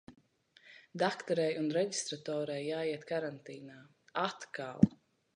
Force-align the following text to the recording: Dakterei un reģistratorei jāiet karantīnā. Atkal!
Dakterei 1.01 1.59
un 1.63 1.67
reģistratorei 1.75 2.57
jāiet 2.67 3.05
karantīnā. 3.11 3.77
Atkal! 4.23 4.89